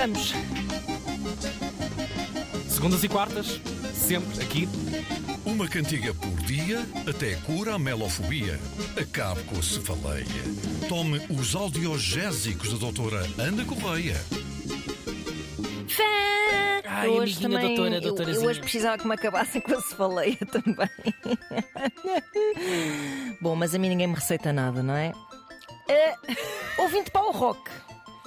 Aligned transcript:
Vamos. 0.00 0.32
Segundas 2.68 3.04
e 3.04 3.08
quartas, 3.08 3.60
sempre 3.92 4.42
aqui. 4.42 4.68
Uma 5.44 5.68
cantiga 5.68 6.14
por 6.14 6.30
dia 6.46 6.78
até 7.06 7.34
cura 7.36 7.74
a 7.74 7.78
melofobia. 7.78 8.58
Acabe 8.98 9.42
com 9.44 9.58
a 9.58 9.62
cefaleia. 9.62 10.24
Tome 10.88 11.20
os 11.28 11.54
audiogésicos 11.54 12.72
da 12.72 12.78
doutora 12.78 13.26
Ana 13.38 13.62
Correia. 13.66 14.16
Fé! 15.86 16.82
Ai, 16.86 17.06
Eu 17.08 17.20
amiguinha 17.20 18.00
doutora, 18.00 18.30
eu- 18.30 18.34
eu, 18.40 18.44
hoje 18.48 18.60
precisava 18.60 18.96
que 18.98 19.06
me 19.06 19.14
acabassem 19.14 19.60
com 19.60 19.74
a 19.74 19.80
cefaleia 19.82 20.38
também. 20.50 20.88
Bom, 23.40 23.54
mas 23.54 23.74
a 23.74 23.78
mim 23.78 23.90
ninguém 23.90 24.06
me 24.06 24.14
receita 24.14 24.50
nada, 24.52 24.82
não 24.82 24.94
é? 24.94 25.12
É, 25.88 26.14
ouvinte 26.82 27.10
Paulo 27.10 27.32
Roque. 27.32 27.70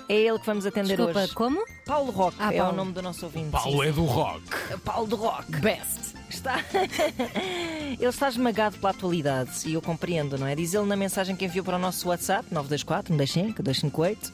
É 0.10 0.16
ele 0.16 0.38
que 0.40 0.46
vamos 0.46 0.66
atender 0.66 0.98
Desculpa, 0.98 1.22
hoje. 1.22 1.34
como? 1.34 1.64
Paulo 1.86 2.12
Roque 2.12 2.38
Ah, 2.40 2.54
é 2.54 2.58
Paulo. 2.58 2.74
o 2.74 2.76
nome 2.76 2.92
do 2.92 3.02
nosso 3.02 3.26
ouvinte. 3.26 3.50
Paulo 3.52 3.84
é 3.84 3.92
do 3.92 4.04
rock. 4.06 4.42
Paulo 4.84 5.08
do 5.08 5.16
Rock. 5.16 5.52
Best. 5.60 6.14
Está... 6.30 6.60
ele 8.00 8.06
está 8.06 8.28
esmagado 8.28 8.78
pela 8.78 8.90
atualidade 8.90 9.52
e 9.68 9.74
eu 9.74 9.82
compreendo, 9.82 10.38
não 10.38 10.48
é? 10.48 10.56
Diz 10.56 10.74
ele 10.74 10.86
na 10.88 10.96
mensagem 10.96 11.36
que 11.36 11.46
enviou 11.46 11.64
para 11.64 11.76
o 11.78 11.80
nosso 11.80 12.10
WhatsApp, 12.10 12.48
924 12.52 13.14
125 13.14 13.62
258, 13.64 14.34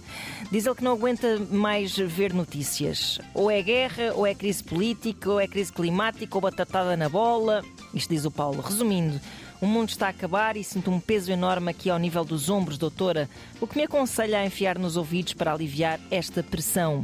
diz 0.52 0.66
ele 0.66 0.76
que 0.76 0.84
não 0.84 0.94
aguenta 0.94 1.38
mais 1.52 1.96
ver 1.96 2.34
notícias. 2.34 3.20
Ou 3.34 3.52
é 3.52 3.62
guerra, 3.62 4.14
ou 4.16 4.26
é 4.26 4.34
crise 4.34 4.64
política, 4.64 5.30
ou 5.30 5.40
é 5.40 5.48
crise 5.48 5.74
climática, 5.74 6.36
ou 6.38 6.42
batatada 6.42 6.96
na 6.96 7.10
bola. 7.10 7.64
Isto 7.94 8.14
diz 8.14 8.24
o 8.26 8.32
Paulo. 8.32 8.62
Resumindo, 8.62 9.20
o 9.62 9.66
mundo 9.66 9.90
está 9.90 10.08
a 10.08 10.10
acabar 10.10 10.56
e 10.58 10.64
sinto 10.64 10.90
um 10.90 11.00
peso 11.00 11.32
enorme 11.32 11.72
aqui 11.72 11.90
ao 11.90 12.00
nível 12.00 12.24
dos 12.24 12.50
ombros, 12.50 12.78
doutora. 12.78 13.30
O 13.60 13.68
que 13.68 13.78
me 13.78 13.84
aconselha 13.84 14.40
a 14.40 14.46
enfiar 14.46 14.78
nos 14.78 14.96
ouvidos 14.96 15.34
para 15.34 15.54
aliviar 15.54 16.00
esta 16.10 16.42
pressão? 16.42 17.04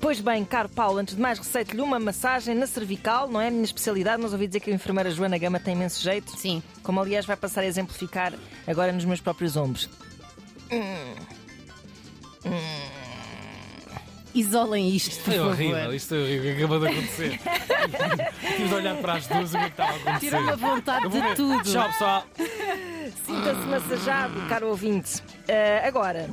Pois 0.00 0.18
bem, 0.18 0.44
caro 0.46 0.68
Paulo, 0.70 0.98
antes 0.98 1.14
de 1.14 1.20
mais 1.20 1.38
receito-lhe 1.38 1.82
uma 1.82 2.00
massagem 2.00 2.54
na 2.54 2.66
cervical, 2.66 3.28
não 3.28 3.38
é 3.38 3.48
a 3.48 3.50
minha 3.50 3.64
especialidade, 3.64 4.22
mas 4.22 4.32
ouvi 4.32 4.46
dizer 4.46 4.60
que 4.60 4.70
a 4.70 4.74
enfermeira 4.74 5.10
Joana 5.10 5.36
Gama 5.36 5.60
tem 5.60 5.74
imenso 5.74 6.02
jeito. 6.02 6.34
Sim. 6.38 6.62
Como 6.82 6.98
aliás 6.98 7.26
vai 7.26 7.36
passar 7.36 7.60
a 7.60 7.66
exemplificar 7.66 8.32
agora 8.66 8.92
nos 8.92 9.04
meus 9.04 9.20
próprios 9.20 9.56
ombros. 9.56 9.90
Isolem 14.34 14.88
isto, 14.94 15.16
por 15.16 15.24
Foi 15.24 15.34
favor. 15.36 15.50
horrível, 15.52 15.94
isto 15.94 16.14
é 16.14 16.18
horrível, 16.18 16.38
o 16.40 16.42
que 16.42 16.58
acabou 16.62 16.80
de 16.80 16.86
acontecer. 16.88 17.40
Tive 18.56 18.68
de 18.68 18.74
olhar 18.74 18.96
para 18.96 19.12
as 19.14 19.26
duas 19.26 19.52
e 19.54 19.56
o 19.56 19.58
que 19.60 19.64
é 19.64 19.64
que 19.64 19.70
estava 19.70 19.90
a 19.90 19.94
acontecer. 19.96 20.18
Tira 20.20 20.40
uma 20.40 20.56
vontade 20.56 21.04
Eu 21.04 21.10
vou 21.10 21.20
de 21.20 21.28
ver. 21.28 21.34
tudo. 21.34 21.62
Tchau, 21.72 21.86
pessoal. 21.88 22.26
Sinta-se 23.26 23.66
massajado, 23.66 24.40
caro 24.48 24.68
ouvinte. 24.68 25.22
Ah, 25.48 25.86
agora, 25.86 26.30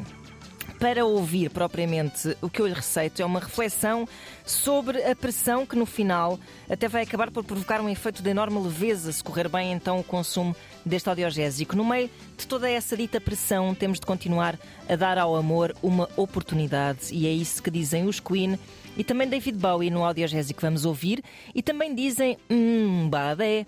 para 0.80 1.06
ouvir 1.06 1.50
propriamente 1.50 2.38
o 2.42 2.50
que 2.50 2.62
eu 2.62 2.68
lhe 2.68 2.74
receito, 2.74 3.22
é 3.22 3.26
uma 3.26 3.40
reflexão 3.40 4.08
sobre 4.46 5.04
a 5.04 5.16
pressão 5.16 5.66
que 5.66 5.76
no 5.76 5.86
final 5.86 6.40
até 6.70 6.88
vai 6.88 7.04
acabar 7.04 7.32
por 7.32 7.44
provocar 7.44 7.82
um 7.82 7.90
efeito 7.90 8.22
de 8.22 8.30
enorme 8.30 8.60
leveza 8.60 9.12
se 9.12 9.24
correr 9.24 9.50
bem 9.50 9.72
então 9.72 10.00
o 10.00 10.04
consumo 10.04 10.56
deste 10.86 11.10
audiogésico. 11.10 11.76
No 11.76 11.84
meio 11.84 12.10
de 12.38 12.46
toda 12.48 12.70
essa 12.70 12.96
dita 12.96 13.20
pressão, 13.20 13.74
temos 13.74 14.00
de 14.00 14.06
continuar 14.06 14.58
a 14.88 14.96
dar 14.96 15.18
ao 15.18 15.36
amor 15.36 15.76
uma 15.82 16.08
oportunidade 16.16 17.12
e 17.12 17.26
é 17.26 17.32
isso 17.32 17.62
que 17.62 17.72
dizem 17.72 18.06
os 18.06 18.20
Queen 18.20 18.58
e 18.96 19.04
também 19.04 19.28
David 19.28 19.58
Bowie 19.58 19.90
no 19.90 20.04
audiogésico 20.04 20.60
que 20.60 20.66
vamos 20.66 20.86
ouvir 20.86 21.24
e 21.54 21.62
também 21.62 21.94
dizem 21.94 22.38
hum, 22.50 23.10
badé. 23.10 23.66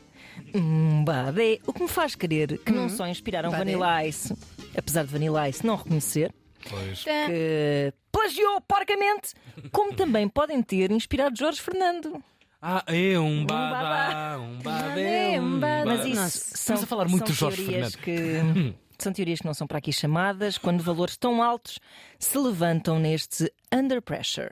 Hum, 0.54 1.04
badé. 1.04 1.60
O 1.66 1.74
que 1.74 1.82
me 1.82 1.90
faz 1.90 2.16
querer 2.16 2.60
que 2.60 2.72
não 2.72 2.88
só 2.88 3.08
inspiraram 3.08 3.50
badé. 3.50 3.64
Vanilla 3.64 4.06
Ice, 4.06 4.34
apesar 4.78 5.04
de 5.04 5.12
Vanilla 5.12 5.50
Ice 5.50 5.66
não 5.66 5.76
reconhecer, 5.76 6.34
Pois. 6.70 7.04
que 7.04 7.94
plagiou 8.12 8.62
porcamente, 8.62 9.34
como 9.72 9.94
também 9.94 10.28
podem 10.28 10.62
ter 10.62 10.92
inspirado 10.92 11.38
Jorge 11.38 11.60
Fernando. 11.62 12.24
Ah, 12.62 12.84
é 12.88 13.18
um 13.18 13.46
badá, 13.46 14.38
um 14.40 14.60
badé, 14.60 15.40
um 15.40 15.60
badá. 15.60 15.86
Mas 15.86 16.06
isso 16.06 16.16
Nossa, 16.22 16.38
são, 16.38 16.56
estamos 16.56 16.84
a 16.84 16.88
falar 16.88 17.08
muito 17.08 17.32
de 17.32 17.38
Jorge 17.38 17.64
teorias 17.64 17.96
Fernando. 17.96 18.74
que 18.74 18.76
são 19.00 19.14
teorias 19.14 19.40
que 19.40 19.46
não 19.46 19.54
são 19.54 19.66
para 19.66 19.78
aqui 19.78 19.94
chamadas 19.94 20.58
quando 20.58 20.84
valores 20.84 21.16
tão 21.16 21.42
altos 21.42 21.80
se 22.20 22.38
levantam 22.38 23.00
neste 23.00 23.52
under 23.74 24.02
pressure. 24.02 24.52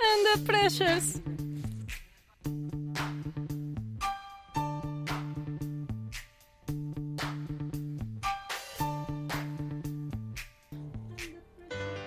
Under 0.00 0.38
pressures. 0.44 1.22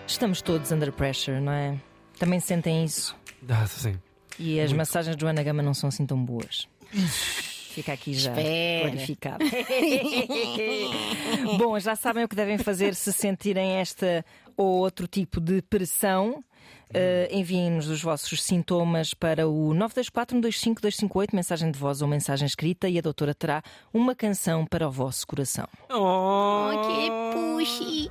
Estamos 0.09 0.42
todos 0.42 0.72
under 0.72 0.92
pressure, 0.92 1.40
não 1.40 1.52
é? 1.52 1.78
Também 2.18 2.40
sentem 2.40 2.84
isso. 2.84 3.16
Ah, 3.47 3.68
sim. 3.68 3.96
E 4.40 4.59
as 4.59 4.74
massagens 4.74 5.16
de 5.16 5.22
Joana 5.22 5.44
Gama 5.44 5.62
não 5.62 5.72
são 5.74 5.88
assim 5.88 6.03
tão 6.06 6.18
boas. 6.22 6.68
Fica 6.92 7.94
aqui 7.94 8.14
já 8.16 8.31
Espera. 8.31 8.90
clarificado. 8.90 9.46
Bom, 11.59 11.80
já 11.80 11.96
sabem 11.96 12.24
o 12.24 12.28
que 12.28 12.36
devem 12.36 12.58
fazer 12.58 12.96
se 12.96 13.14
sentirem 13.14 13.74
esta 13.78 14.25
ou 14.58 14.80
outro 14.80 15.06
tipo 15.08 15.40
de 15.40 15.62
pressão. 15.62 16.44
Uh, 16.90 17.30
Enviem-nos 17.31 17.88
os 17.88 18.02
vossos 18.02 18.42
sintomas 18.42 19.14
para 19.14 19.48
o 19.48 19.69
924-125-258, 19.75 21.36
mensagem 21.36 21.69
de 21.72 21.78
voz 21.78 22.02
ou 22.02 22.08
mensagem 22.08 22.48
escrita, 22.48 22.90
e 22.90 22.98
a 22.98 23.02
doutora 23.02 23.36
terá 23.36 23.62
uma 23.94 24.16
canção 24.16 24.66
para 24.66 24.88
o 24.88 24.92
vosso 24.92 25.28
coração. 25.28 25.68
Oh, 25.92 26.72
que 26.88 27.12
puxi. 27.31 28.08